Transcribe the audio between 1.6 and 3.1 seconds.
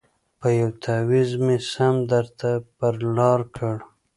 سم درته پر